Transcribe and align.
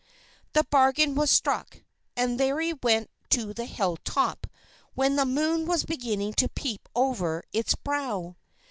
The 0.53 0.63
bargain 0.63 1.13
was 1.13 1.29
struck, 1.29 1.83
and 2.15 2.39
Larry 2.39 2.73
went 2.73 3.11
to 3.29 3.53
the 3.53 3.65
hill 3.65 3.97
top 3.97 4.47
when 4.95 5.15
the 5.15 5.25
moon 5.25 5.67
was 5.67 5.85
beginning 5.85 6.33
to 6.37 6.49
peep 6.49 6.89
over 6.95 7.43
its 7.53 7.75
brow. 7.75 8.35